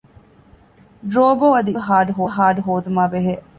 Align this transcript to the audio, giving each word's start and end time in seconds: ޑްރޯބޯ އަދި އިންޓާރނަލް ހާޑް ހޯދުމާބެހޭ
ޑްރޯބޯ 1.11 1.47
އަދި 1.55 1.71
އިންޓާރނަލް 1.75 2.31
ހާޑް 2.35 2.59
ހޯދުމާބެހޭ 2.65 3.33